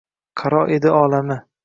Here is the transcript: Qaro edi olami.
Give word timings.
Qaro 0.41 0.63
edi 0.77 0.95
olami. 1.01 1.37